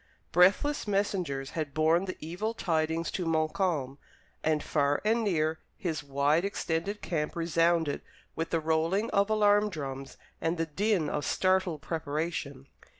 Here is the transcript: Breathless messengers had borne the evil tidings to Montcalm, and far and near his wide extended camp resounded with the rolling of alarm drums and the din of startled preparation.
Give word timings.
Breathless 0.31 0.87
messengers 0.87 1.51
had 1.51 1.75
borne 1.75 2.05
the 2.05 2.17
evil 2.19 2.55
tidings 2.55 3.11
to 3.11 3.25
Montcalm, 3.27 3.99
and 4.43 4.63
far 4.63 4.99
and 5.05 5.23
near 5.23 5.59
his 5.77 6.01
wide 6.03 6.43
extended 6.43 7.03
camp 7.03 7.35
resounded 7.35 8.01
with 8.35 8.49
the 8.49 8.59
rolling 8.59 9.11
of 9.11 9.29
alarm 9.29 9.69
drums 9.69 10.17
and 10.41 10.57
the 10.57 10.65
din 10.65 11.07
of 11.07 11.23
startled 11.23 11.83
preparation. 11.83 12.65